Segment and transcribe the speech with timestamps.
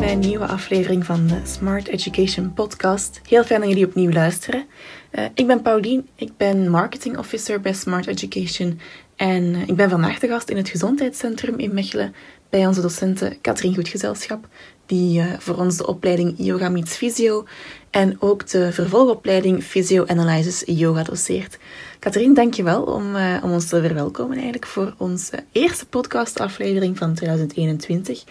[0.00, 3.20] bij een nieuwe aflevering van de Smart Education Podcast.
[3.28, 4.66] Heel fijn dat jullie opnieuw luisteren.
[5.12, 8.80] Uh, ik ben Paulien, ik ben Marketing Officer bij Smart Education
[9.16, 12.14] en uh, ik ben vandaag de gast in het Gezondheidscentrum in Mechelen
[12.50, 14.48] bij onze docenten Katrien Goedgezelschap,
[14.86, 17.46] die uh, voor ons de opleiding Yoga Meets Physio
[17.90, 21.58] en ook de vervolgopleiding Physio Analysis Yoga doseert.
[21.98, 28.24] Katrien, dankjewel om, om ons te verwelkomen eigenlijk voor onze eerste podcastaflevering van 2021.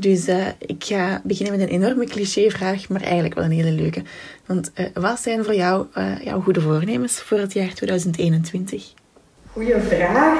[0.00, 4.02] Dus uh, ik ga beginnen met een enorme clichévraag, maar eigenlijk wel een hele leuke.
[4.46, 8.92] Want uh, wat zijn voor jou uh, jouw goede voornemens voor het jaar 2021?
[9.52, 10.38] Goeie vraag.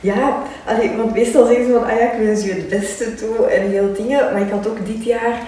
[0.00, 3.46] Ja, allee, want meestal zeggen ze van, ah ja, ik wens je het beste toe
[3.46, 4.32] en heel dingen.
[4.32, 5.38] Maar ik had ook dit jaar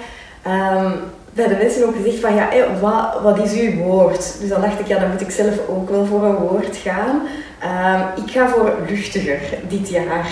[0.46, 0.92] um,
[1.34, 4.40] bij de mensen ook gezegd van, ja, hé, wat, wat is uw woord?
[4.40, 7.22] Dus dan dacht ik, ja, dan moet ik zelf ook wel voor een woord gaan.
[7.62, 10.26] Um, ik ga voor luchtiger dit jaar.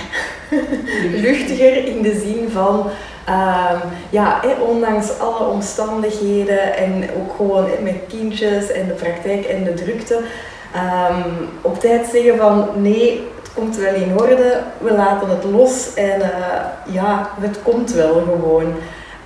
[1.25, 2.91] luchtiger in de zin van
[3.31, 9.75] Um, ja, ondanks alle omstandigheden en ook gewoon met kindjes en de praktijk en de
[9.75, 15.45] drukte, um, op tijd zeggen van nee, het komt wel in orde, we laten het
[15.45, 18.75] los en uh, ja, het komt wel gewoon.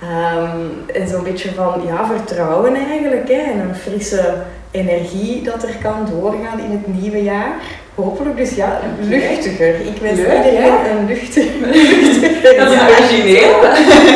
[0.03, 4.35] Um, en zo'n beetje van ja, vertrouwen eigenlijk hè, en een frisse
[4.75, 7.55] energie dat er kan doorgaan in het nieuwe jaar.
[7.95, 9.75] Hopelijk, dus ja, luchtiger.
[9.75, 10.89] Ik wens Leuk, iedereen ja?
[10.89, 11.67] een luchtiger.
[12.57, 13.55] Dat is origineel.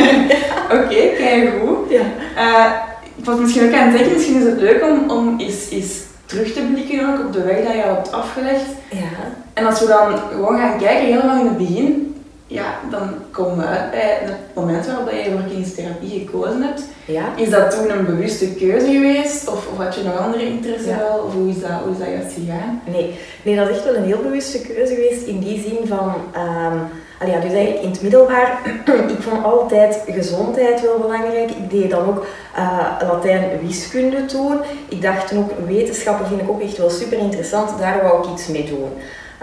[0.78, 1.90] Oké, kijk goed.
[1.90, 2.02] Ja.
[2.38, 2.72] Uh,
[3.16, 5.94] ik was misschien ook aan het denken, misschien is het leuk om, om eens, eens
[6.26, 8.66] terug te blikken ook op de weg dat je hebt afgelegd.
[8.90, 9.32] Ja.
[9.54, 12.09] En als we dan gewoon gaan kijken, helemaal in het begin,
[12.50, 16.84] ja, dan komen we uit bij het moment waarop je voor kinesiotherapie gekozen hebt.
[17.06, 17.36] Ja.
[17.36, 19.48] Is dat toen een bewuste keuze geweest?
[19.48, 21.18] Of, of had je nog andere interesse wel?
[21.18, 22.82] Of hoe is, dat, hoe is dat juist gegaan?
[22.86, 23.20] Nee.
[23.44, 26.14] nee, dat is echt wel een heel bewuste keuze geweest in die zin van...
[26.36, 26.82] Um,
[27.28, 28.62] ja, dus eigenlijk in het middelbaar,
[29.16, 31.50] ik vond altijd gezondheid wel belangrijk.
[31.50, 32.26] Ik deed dan ook
[32.58, 34.58] uh, Latijn wiskunde toen.
[34.90, 37.80] Ik dacht toen ook, wetenschappen vind ik ook echt wel super interessant.
[37.80, 38.90] Daar wou ik iets mee doen.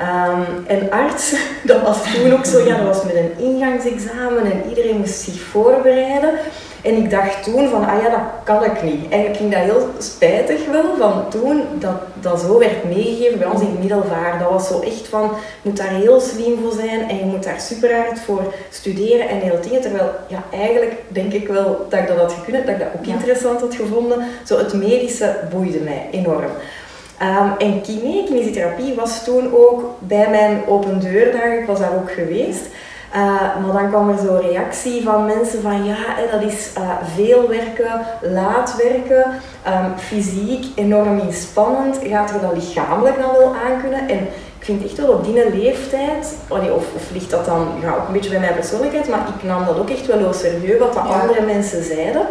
[0.00, 1.34] Um, en arts,
[1.64, 5.40] dat was toen ook zo, ja, dat was met een ingangsexamen en iedereen moest zich
[5.40, 6.38] voorbereiden.
[6.82, 9.10] En ik dacht toen van, ah ja, dat kan ik niet.
[9.10, 13.60] Eigenlijk ging dat heel spijtig wel, van toen dat dat zo werd meegegeven bij ons
[13.60, 14.38] in het middelbaar.
[14.38, 15.22] Dat was zo echt van,
[15.62, 19.28] je moet daar heel slim voor zijn en je moet daar super hard voor studeren
[19.28, 19.80] en heel dingen.
[19.80, 23.06] Terwijl, ja, eigenlijk denk ik wel dat ik dat had gekund, dat ik dat ook
[23.06, 24.24] interessant had gevonden.
[24.44, 26.50] Zo het medische boeide mij enorm.
[27.22, 32.10] Um, en kine, kinesiotherapie, was toen ook bij mijn open deurdag, ik was daar ook
[32.10, 32.66] geweest.
[33.14, 33.22] Uh,
[33.62, 37.48] maar dan kwam er zo'n reactie van mensen van ja, hè, dat is uh, veel
[37.48, 39.32] werken, laat werken,
[39.66, 41.98] um, fysiek enorm inspannend.
[42.02, 44.08] Gaat er dat lichamelijk dan wel aan kunnen?
[44.08, 44.18] En
[44.58, 48.12] ik vind echt wel op die leeftijd, of, of ligt dat dan ja, ook een
[48.12, 50.98] beetje bij mijn persoonlijkheid, maar ik nam dat ook echt wel heel serieus wat de
[50.98, 52.26] andere mensen zeiden.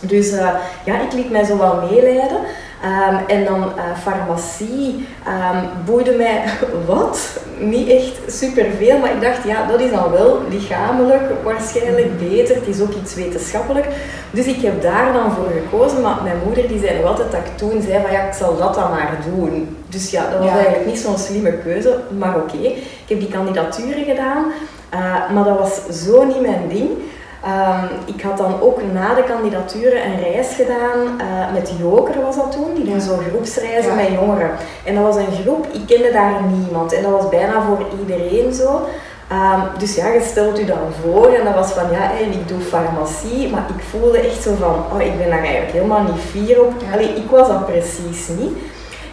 [0.00, 0.48] Dus uh,
[0.84, 2.38] ja, ik liet mij zo wel meeleiden.
[2.84, 6.44] Um, en dan uh, farmacie um, boeide mij
[6.86, 12.54] wat, niet echt superveel, maar ik dacht ja, dat is dan wel lichamelijk waarschijnlijk beter,
[12.54, 13.86] het is ook iets wetenschappelijk.
[14.30, 17.40] Dus ik heb daar dan voor gekozen, maar mijn moeder die zei nog altijd dat
[17.40, 19.76] ik toen zei van ja, ik zal dat dan maar doen.
[19.88, 22.56] Dus ja, dat was eigenlijk niet zo'n slimme keuze, maar oké.
[22.56, 22.72] Okay.
[22.72, 24.44] Ik heb die kandidaturen gedaan,
[24.94, 26.90] uh, maar dat was zo niet mijn ding.
[27.44, 32.36] Um, ik had dan ook na de kandidaturen een reis gedaan uh, met Joker was
[32.36, 34.50] dat toen, die doen zo groepsreizen met jongeren.
[34.84, 38.54] En dat was een groep, ik kende daar niemand en dat was bijna voor iedereen
[38.54, 38.86] zo.
[39.32, 42.48] Um, dus ja, je stelt u dan voor en dat was van ja, en ik
[42.48, 46.20] doe farmacie, maar ik voelde echt zo van, oh ik ben daar eigenlijk helemaal niet
[46.20, 46.72] fier op.
[46.92, 48.58] Allee, ik was dat precies niet.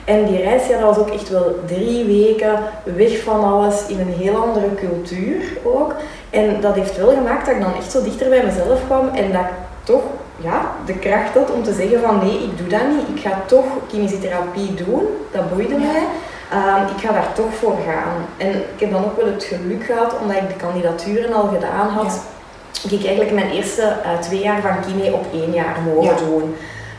[0.06, 4.00] En die reis, ja, dat was ook echt wel drie weken weg van alles in
[4.00, 5.96] een heel andere cultuur ook.
[6.30, 9.32] En dat heeft wel gemaakt dat ik dan echt zo dichter bij mezelf kwam en
[9.32, 9.52] dat ik
[9.84, 10.04] toch
[10.38, 13.18] ja, de kracht had om te zeggen van nee, ik doe dat niet.
[13.18, 15.08] Ik ga toch kinesiotherapie doen.
[15.32, 16.04] Dat boeide mij.
[16.52, 18.26] Ehm, ik ga daar toch voor gaan.
[18.38, 21.88] En ik heb dan ook wel het geluk gehad, omdat ik de kandidaturen al gedaan
[21.88, 22.22] had,
[22.82, 22.98] ja.
[22.98, 26.56] ik eigenlijk mijn eerste uh, twee jaar van kine op één jaar mogen doen.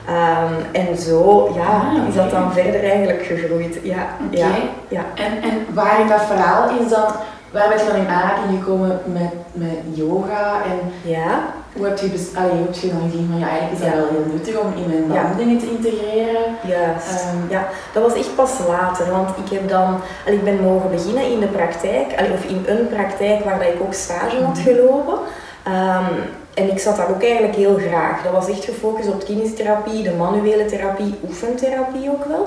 [0.08, 3.78] Um, en zo ja, ah, is dat dan verder eigenlijk gegroeid.
[3.82, 4.48] Ja, ja,
[4.88, 5.04] ja.
[5.14, 7.04] En, en waar in dat verhaal is dan,
[7.50, 10.62] waar ben je dan in aanraking gekomen met, met yoga?
[10.64, 11.40] En ja.
[11.76, 14.32] hoe heb je, Allee, heb je dan gezien van ja, eigenlijk is dat wel heel
[14.32, 16.42] nuttig om in mijn behandelingen te integreren?
[16.66, 17.24] Juist.
[17.32, 20.90] Um, ja, dat was echt pas later, want ik heb dan, allee, ik ben mogen
[20.90, 24.58] beginnen in de praktijk, allee, of in een praktijk waar dat ik ook stage had
[24.58, 24.62] mhm.
[24.62, 25.18] gelopen.
[25.66, 26.22] Um,
[26.56, 28.22] en ik zat daar ook eigenlijk heel graag.
[28.22, 32.46] Dat was echt gefocust op kinesiotherapie, de manuele therapie, oefentherapie ook wel.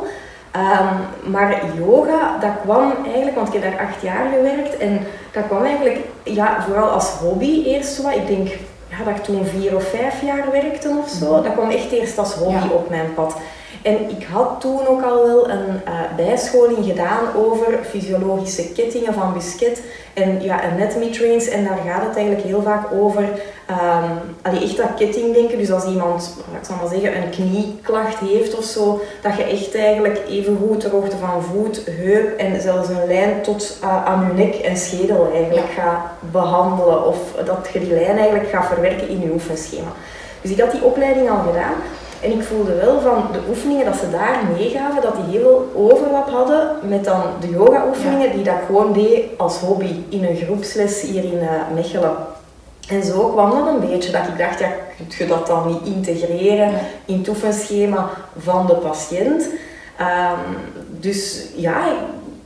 [0.55, 4.99] Um, maar yoga, dat kwam eigenlijk, want ik heb daar acht jaar gewerkt en
[5.31, 8.09] dat kwam eigenlijk ja, vooral als hobby eerst zo.
[8.09, 8.47] Ik denk,
[8.87, 11.41] ja, dat ik toen vier of vijf jaar werkte of zo.
[11.41, 13.35] Dat kwam echt eerst als hobby op mijn pad.
[13.81, 19.33] En ik had toen ook al wel een uh, bijscholing gedaan over fysiologische kettingen van
[19.33, 19.81] biscuit
[20.13, 21.47] en ja, anatomy trains.
[21.47, 23.23] En daar gaat het eigenlijk heel vaak over
[23.69, 25.57] um, allee, echt dat kettingdenken.
[25.57, 29.75] Dus als iemand, ik zal maar zeggen, een knieklacht heeft of zo, dat je echt
[29.75, 34.27] eigenlijk even goed de hoogte van voet, heup en zelfs een lijn tot uh, aan
[34.27, 37.05] je nek en schedel eigenlijk gaat behandelen.
[37.05, 39.91] Of dat je die lijn eigenlijk gaat verwerken in je oefenschema.
[40.41, 41.73] Dus ik had die opleiding al gedaan.
[42.21, 45.91] En ik voelde wel van de oefeningen dat ze daar meegaven, dat die heel veel
[45.91, 50.35] overlap hadden met dan de yoga-oefeningen die dat ik gewoon deed als hobby in een
[50.35, 52.15] groepsles hier in uh, Mechelen.
[52.89, 55.95] En zo kwam dat een beetje dat ik dacht, ja, kun je dat dan niet
[55.95, 56.71] integreren
[57.05, 59.49] in het oefenschema van de patiënt?
[59.99, 60.57] Um,
[60.99, 61.85] dus ja,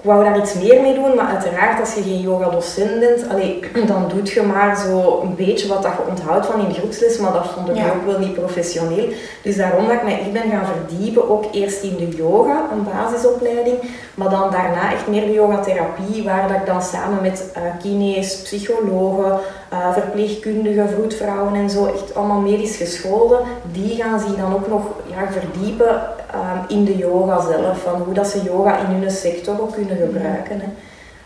[0.04, 3.60] ik wou daar iets meer mee doen, maar uiteraard als je geen yoga-docent bent, allee,
[3.92, 7.32] dan doet je maar zo een beetje wat dat je onthoudt van in groepsles, maar
[7.32, 9.08] dat vond ik ook wel niet professioneel.
[9.44, 12.84] Dus daarom dat ik mij echt ben gaan verdiepen, ook eerst in de yoga, een
[12.84, 13.78] basisopleiding,
[14.16, 18.42] maar dan daarna echt meer de yogatherapie, waar dat ik dan samen met uh, kines,
[18.42, 19.40] psychologen,
[19.74, 23.40] uh, verpleegkundigen, vroedvrouwen en zo, echt allemaal medisch gescholden,
[23.72, 26.02] die gaan zich dan ook nog ja, verdiepen
[26.36, 29.98] um, in de yoga zelf, van hoe dat ze yoga in hun sector ook kunnen
[29.98, 30.60] gebruiken.
[30.60, 30.68] Hè.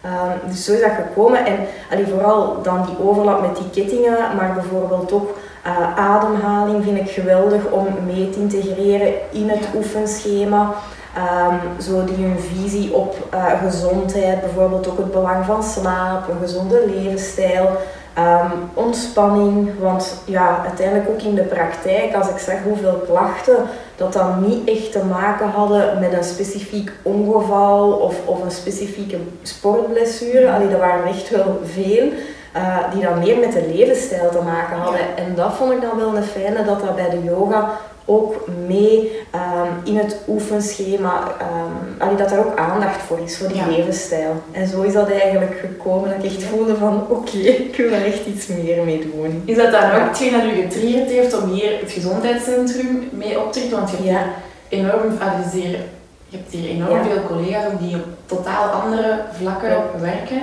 [0.05, 1.57] Um, dus zo is dat gekomen en
[1.91, 7.09] allee, vooral dan die overlap met die kettingen, maar bijvoorbeeld ook uh, ademhaling vind ik
[7.09, 10.73] geweldig om mee te integreren in het oefenschema.
[11.17, 16.39] Um, zo die hun visie op uh, gezondheid, bijvoorbeeld ook het belang van slaap, een
[16.41, 17.69] gezonde levensstijl,
[18.17, 19.69] um, ontspanning.
[19.79, 23.57] Want ja, uiteindelijk ook in de praktijk, als ik zeg hoeveel klachten
[23.95, 29.17] dat dan niet echt te maken hadden met een specifiek ongeval of, of een specifieke
[29.41, 30.51] sportblessure.
[30.51, 32.09] Allee, er waren echt wel veel.
[32.55, 35.17] Uh, die dan meer met de levensstijl te maken hadden.
[35.17, 37.69] En dat vond ik dan wel een fijne, dat dat bij de yoga
[38.09, 41.35] ook mee um, in het oefenschema,
[42.01, 44.31] um, dat er ook aandacht voor is, voor die levensstijl.
[44.51, 48.05] En zo is dat eigenlijk gekomen, dat ik echt voelde van oké, ik wil er
[48.05, 49.41] echt iets meer mee doen.
[49.45, 53.51] Is dat dan ook hetgeen dat u getriggerd heeft om hier het gezondheidscentrum mee op
[53.51, 53.77] te richten?
[53.77, 54.25] Want je hebt
[54.69, 54.77] ja.
[54.77, 55.77] enorm, ah, hier,
[56.27, 59.69] je hebt hier enorm veel collega's die op totaal andere vlakken
[59.99, 60.41] werken.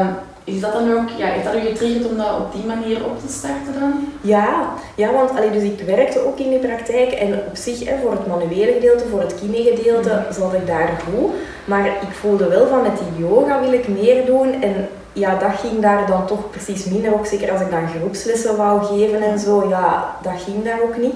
[0.00, 0.08] Um,
[0.46, 3.20] is dat dan ook, ja, heeft dat u getriggerd om dat op die manier op
[3.20, 4.08] te starten dan?
[4.20, 7.98] Ja, ja want allee, dus ik werkte ook in de praktijk en op zich hè,
[8.02, 10.34] voor het manuele gedeelte, voor het kine-gedeelte, mm.
[10.34, 11.30] zat ik daar goed.
[11.64, 15.58] Maar ik voelde wel van met die yoga wil ik meer doen en ja, dat
[15.60, 17.14] ging daar dan toch precies minder.
[17.14, 20.96] Ook zeker als ik dan groepslessen wou geven en zo, ja, dat ging daar ook
[20.96, 21.14] niet.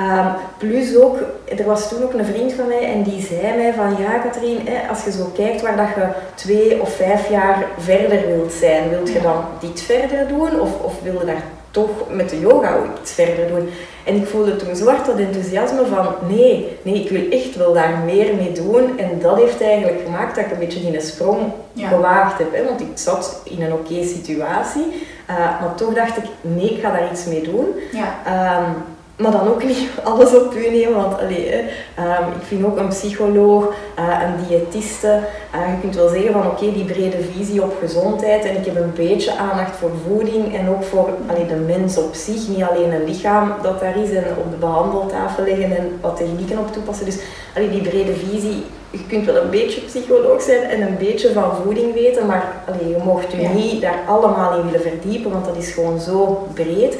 [0.00, 1.16] Um, plus ook,
[1.58, 4.68] er was toen ook een vriend van mij en die zei mij van ja Katrien,
[4.90, 9.12] als je zo kijkt waar dat je twee of vijf jaar verder wilt zijn, wilt
[9.12, 13.00] je dan dit verder doen of, of wil je daar toch met de yoga ook
[13.00, 13.68] iets verder doen?
[14.04, 17.72] En ik voelde toen zo hard dat enthousiasme van nee, nee, ik wil echt wel
[17.72, 18.98] daar meer mee doen.
[18.98, 22.54] En dat heeft eigenlijk gemaakt dat ik een beetje in een sprong gewaagd heb.
[22.54, 22.64] Hè?
[22.64, 26.90] Want ik zat in een oké situatie, uh, maar toch dacht ik nee, ik ga
[26.90, 27.66] daar iets mee doen.
[27.92, 28.58] Ja.
[28.60, 28.74] Um,
[29.18, 32.88] maar dan ook niet alles op u nemen, want allee, um, ik vind ook een
[32.88, 35.20] psycholoog, uh, een diëtiste.
[35.54, 38.76] Uh, je kunt wel zeggen van oké, die brede visie op gezondheid en ik heb
[38.76, 42.92] een beetje aandacht voor voeding en ook voor allee, de mens op zich, niet alleen
[42.92, 47.06] een lichaam dat daar is en op de behandeltafel leggen en wat technieken op toepassen.
[47.06, 47.18] Dus
[47.54, 51.50] allee, die brede visie, je kunt wel een beetje psycholoog zijn en een beetje van
[51.64, 52.52] voeding weten, maar
[52.88, 56.96] je mocht u niet daar allemaal in willen verdiepen, want dat is gewoon zo breed.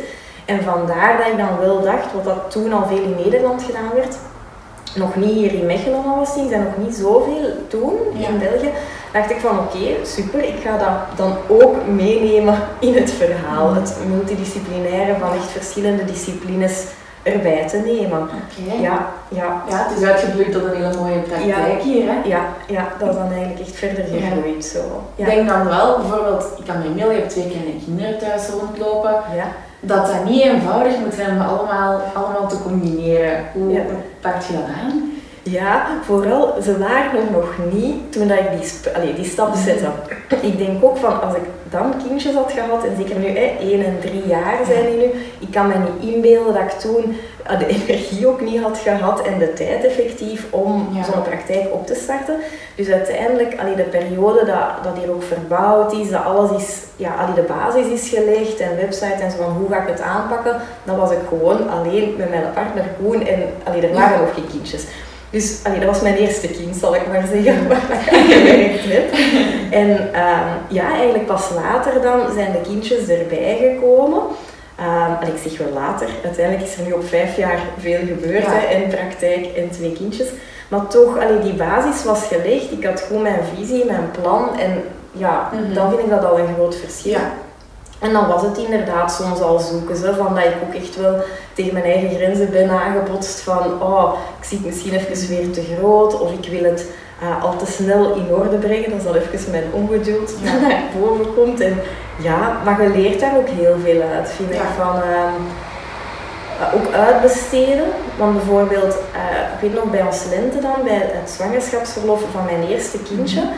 [0.49, 3.91] En vandaar dat ik dan wel dacht, wat dat toen al veel in Nederland gedaan
[3.95, 4.17] werd,
[4.95, 8.71] nog niet hier in Mechelen alleszins en nog niet zoveel toen in België,
[9.13, 13.75] dacht ik van oké, super, ik ga dat dan ook meenemen in het verhaal.
[13.75, 16.85] Het multidisciplinaire van echt verschillende disciplines
[17.33, 18.23] erbij te nemen.
[18.23, 18.81] Okay.
[18.81, 19.63] Ja, ja.
[19.69, 22.07] ja, het is uitgebloeid tot een hele mooie praktijk hier.
[22.07, 22.29] Hè?
[22.29, 24.65] Ja, ja, dat is dan eigenlijk echt verder gegroeid.
[24.65, 25.03] Zo.
[25.15, 25.27] Ja.
[25.27, 28.49] Ik denk dan wel, bijvoorbeeld, ik kan mijn mail, je hebt twee kleine kinderen thuis
[28.49, 29.15] rondlopen.
[29.37, 29.47] Ja
[29.81, 33.45] dat dat niet eenvoudig moet zijn om allemaal, allemaal te combineren.
[33.53, 33.83] Hoe ja.
[34.21, 35.08] pak je dat aan?
[35.51, 39.65] Ja, vooral, ze waren er nog niet toen dat ik die, allez, die stap mhm.
[39.65, 39.87] zette.
[40.41, 43.85] Ik denk ook van, als ik dan kindjes had gehad, en zeker nu, hè, 1
[43.85, 47.17] en 3 jaar zijn die nu, ik kan me niet inbeelden dat ik toen
[47.59, 51.95] de energie ook niet had gehad en de tijd effectief om zo'n praktijk op te
[51.95, 52.37] starten.
[52.75, 57.15] Dus uiteindelijk, allee, de periode dat, dat hier ook verbouwd is, dat alles is, ja,
[57.15, 60.57] allee, de basis is gelegd en website en zo van hoe ga ik het aanpakken,
[60.85, 64.49] dan was ik gewoon alleen met mijn partner Koen en allee, er waren nog geen
[64.51, 64.85] kindjes.
[65.31, 69.13] Dus allee, dat was mijn eerste kind, zal ik maar zeggen, waar ik gewerkt heb.
[69.71, 74.23] En uh, ja, eigenlijk pas later dan zijn de kindjes erbij gekomen.
[74.81, 78.65] Um, ik zeg wel later, uiteindelijk is er nu op vijf jaar veel gebeurd ja.
[78.65, 80.29] en praktijk en twee kindjes.
[80.69, 82.73] Maar toch, allee, die basis was gelegd.
[82.73, 84.83] Ik had gewoon mijn visie, mijn plan en
[85.13, 85.75] ja, mhm.
[85.75, 87.13] dan vind ik dat al een groot verschil.
[87.13, 87.33] Ja.
[87.99, 91.17] En dan was het inderdaad soms al zoeken, zo, van dat ik ook echt wel
[91.53, 95.77] tegen mijn eigen grenzen ben aangebotst van oh, ik zie het misschien even weer te
[95.77, 96.87] groot of ik wil het
[97.23, 98.91] uh, al te snel in orde brengen.
[98.91, 100.53] Dat is al even mijn ongeduld ja.
[100.53, 101.61] dat naar boven komt.
[101.61, 101.81] En
[102.19, 104.61] ja, maar je leert daar ook heel veel uit, vind ik.
[104.77, 107.87] Van, uh, ook uitbesteden.
[108.17, 112.69] Want bijvoorbeeld, uh, ik weet nog bij ons lente dan, bij het zwangerschapsverlof van mijn
[112.69, 113.41] eerste kindje.
[113.41, 113.53] Mhm.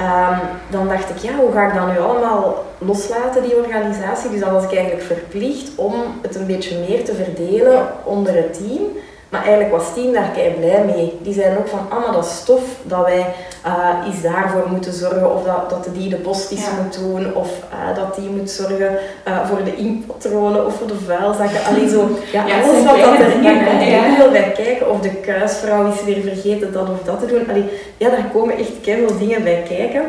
[0.00, 0.38] Um,
[0.70, 4.30] dan dacht ik, ja, hoe ga ik dat nu allemaal loslaten, die organisatie?
[4.30, 8.52] Dus dan was ik eigenlijk verplicht om het een beetje meer te verdelen onder het
[8.52, 8.82] team.
[9.28, 11.18] Maar eigenlijk was team daar kei blij mee.
[11.22, 13.26] Die zeiden ook van, ah, maar dat is tof dat wij
[13.66, 15.34] uh, iets daarvoor moeten zorgen.
[15.34, 16.82] Of dat, dat die de posties ja.
[16.82, 17.34] moet doen.
[17.34, 21.64] Of uh, dat die moet zorgen uh, voor de inkpatronen of voor de vuilzakken.
[21.64, 24.90] Allee, zo, ja, ja alles wat dat er in wil bij kijken.
[24.90, 27.48] Of de kuisvrouw is weer vergeten dat of dat te doen.
[27.48, 27.64] Allee,
[27.96, 30.02] ja, daar komen echt veel dingen bij kijken.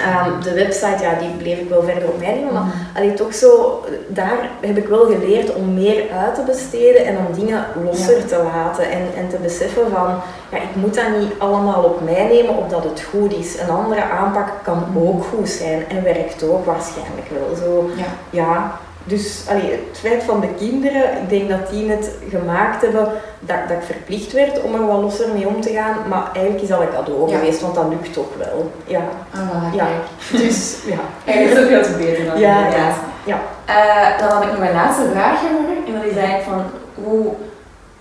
[0.00, 2.72] Um, de website, ja, die bleef ik wel verder op mij nemen, maar mm.
[2.96, 7.34] allee, toch zo, daar heb ik wel geleerd om meer uit te besteden en om
[7.34, 10.20] dingen losser te laten en, en te beseffen van,
[10.50, 13.60] ja, ik moet dat niet allemaal op mij nemen opdat het goed is.
[13.60, 15.08] Een andere aanpak kan mm.
[15.08, 17.90] ook goed zijn en werkt ook waarschijnlijk wel zo.
[17.96, 22.82] Ja, ja dus allee, het feit van de kinderen, ik denk dat die het gemaakt
[22.82, 23.08] hebben
[23.40, 26.08] dat, dat ik verplicht werd om er wat losser mee om te gaan.
[26.08, 28.72] Maar eigenlijk is dat een cadeau geweest, want dat lukt toch wel.
[28.86, 29.02] Ja.
[29.34, 29.86] Ah, ja.
[30.30, 30.98] Dus ja.
[31.32, 32.94] Eigenlijk is ook veel te beter dan ja, ja.
[33.24, 33.40] ja.
[33.68, 36.62] Uh, dan had ik nog een laatste vraagje voor En dat is eigenlijk van
[37.04, 37.32] hoe,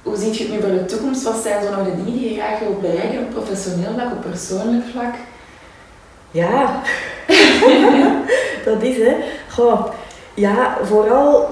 [0.04, 1.24] hoe ziet je het nu voor de toekomst?
[1.24, 4.22] Wat zijn zo nog de dingen die je graag wilt bereiken op professioneel vlak, op
[4.22, 5.14] persoonlijk vlak?
[6.32, 6.82] Ja,
[8.66, 9.16] dat is hè.
[9.50, 9.86] Goh
[10.42, 11.50] ja, vooral,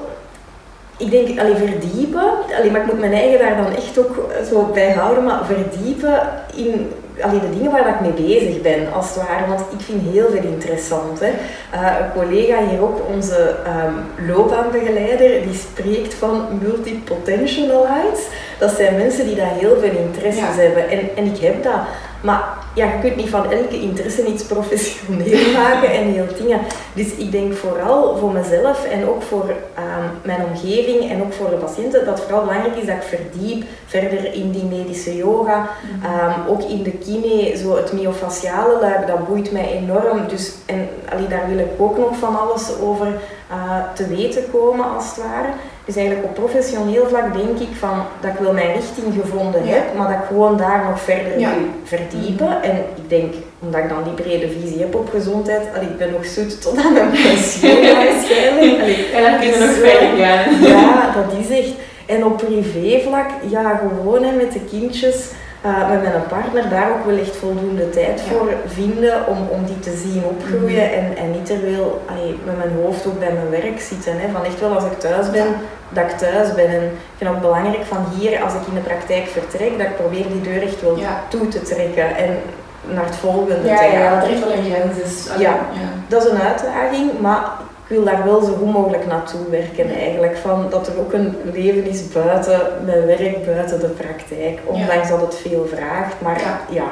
[0.97, 2.31] ik denk, allee, verdiepen.
[2.57, 6.19] Allee, maar ik moet mijn eigen daar dan echt ook zo bij houden, maar verdiepen
[6.55, 6.91] in
[7.21, 9.47] allee, de dingen waar dat ik mee bezig ben, als het ware.
[9.47, 11.19] Want ik vind heel veel interessant.
[11.19, 11.29] Hè.
[11.73, 13.55] Uh, een collega hier ook, onze
[13.85, 18.27] um, loopbaanbegeleider, die spreekt van multipotentialites.
[18.59, 20.89] Dat zijn mensen die daar heel veel interesses hebben.
[20.89, 21.79] En, en ik heb dat.
[22.21, 22.43] Maar
[22.79, 26.59] ja, je kunt niet van elke interesse iets professioneel maken en heel dingen.
[26.93, 31.49] Dus ik denk vooral voor mezelf en ook voor ehm, mijn omgeving en ook voor
[31.49, 35.57] de patiënten dat het vooral belangrijk is dat ik verdiep verder in die medische yoga.
[35.59, 36.05] Mhm.
[36.05, 40.27] Ehm, ook in de kine, zo het myofasciale luik, dat boeit mij enorm.
[40.27, 44.95] Dus, en allee, daar wil ik ook nog van alles over uh, te weten komen
[44.95, 45.47] als het ware.
[45.89, 49.83] Dus eigenlijk op professioneel vlak denk ik van dat ik wel mijn richting gevonden heb,
[49.97, 51.47] maar dat ik gewoon daar nog verder wil
[51.83, 52.47] verdiepen.
[52.47, 52.61] Mhm.
[52.61, 56.11] En ik denk, omdat ik dan die brede visie heb op gezondheid, allee, ik ben
[56.11, 59.09] nog zoet tot aan mijn pensioen waarschijnlijk.
[59.13, 60.61] En dan kun je nog verder gaan.
[60.61, 61.73] Ja, dat is echt.
[62.05, 65.29] En op privévlak, ja, gewoon hè, met de kindjes
[65.65, 69.79] uh, met mijn partner daar ook wel echt voldoende tijd voor vinden om, om die
[69.79, 70.93] te zien opgroeien mhm.
[70.93, 72.01] en, en niet er wel
[72.45, 74.19] met mijn hoofd ook bij mijn werk zitten.
[74.19, 74.31] Hè.
[74.31, 75.47] Van echt wel als ik thuis ben,
[75.89, 76.67] dat ik thuis ben.
[76.67, 79.95] En ik vind het belangrijk van hier, als ik in de praktijk vertrek, dat ik
[79.95, 80.97] probeer die deur echt wel
[81.29, 82.39] toe te trekken en
[82.81, 83.99] naar het volgende ja, te gaan.
[83.99, 85.29] Ja, dat er echt wel een grens is.
[85.39, 85.59] ja,
[86.07, 87.43] dat is een uitdaging, maar
[87.83, 90.37] ik wil daar wel zo goed mogelijk naartoe werken eigenlijk.
[90.37, 94.59] Van dat er ook een leven is buiten mijn werk, buiten de praktijk.
[94.65, 96.13] Ondanks dat het veel vraagt.
[96.21, 96.87] Maar ja,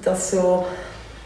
[0.00, 0.66] dat is zo...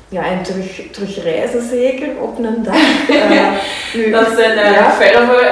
[0.08, 3.08] Ja, en terug, terug reizen zeker op een dag.
[3.10, 3.50] Uh,
[3.94, 4.92] nu, dat zijn uh, ja.
[4.92, 5.18] verre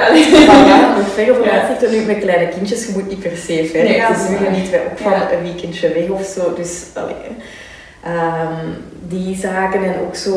[0.67, 1.89] ja, nog verre voor ja.
[1.89, 4.03] Nu met kleine kindjes, je moet niet per se ver nee.
[4.07, 6.53] Dus we gaan niet op van een weekendje weg of zo.
[6.53, 7.15] Dus, allee,
[8.07, 10.31] Um, die zaken en ook zo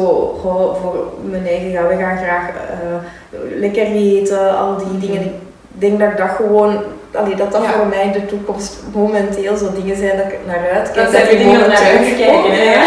[0.83, 5.23] voor mijn eigen gaan we gaan graag uh, lekker eten, al die dingen.
[5.25, 5.31] Ik
[5.81, 6.83] denk dat ik dat gewoon,
[7.15, 10.71] allee, dat dat voor mij in de toekomst momenteel zo dingen zijn dat ik naar
[10.73, 11.13] uitkijk.
[11.13, 12.65] Dat, zijn dingen naar uitkijken?
[12.65, 12.85] Ja,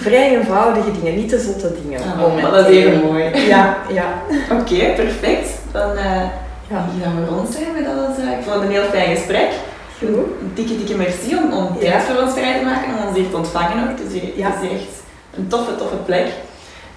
[0.00, 2.00] Vrij eenvoudige dingen, niet te zotte dingen.
[2.00, 3.24] Oh, maar dat is even mooi.
[3.46, 4.22] Ja, ja.
[4.50, 5.48] Oké, perfect.
[5.72, 6.22] Dan uh,
[6.68, 6.88] ja.
[7.02, 8.24] gaan we rond zijn met dat.
[8.24, 9.50] Uh, ik vond het een heel fijn gesprek.
[9.98, 10.08] Goed.
[10.08, 13.30] Een dikke, dikke merci om, om tijd voor ons vrij te maken en ons hier
[13.30, 13.96] te ontvangen ook.
[13.96, 14.46] Dus ja.
[14.50, 15.02] het is echt
[15.36, 16.26] een toffe, toffe plek.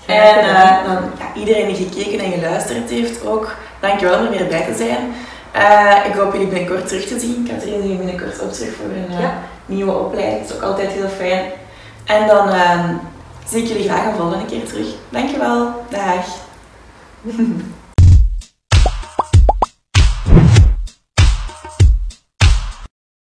[0.06, 4.48] En uh, dan, ja, iedereen die gekeken en geluisterd heeft ook, dankjewel om er weer
[4.48, 5.14] bij te zijn.
[5.56, 7.48] Uh, ik hoop jullie binnenkort terug te zien.
[7.52, 9.30] Katrien jullie binnenkort op terug voor een uh,
[9.66, 10.42] nieuwe opleiding.
[10.42, 11.42] Dat is ook altijd heel fijn.
[12.10, 12.50] En dan
[13.48, 14.88] zie ik jullie graag een volgende keer terug.
[15.10, 15.86] Dankjewel.
[15.90, 16.26] Dag.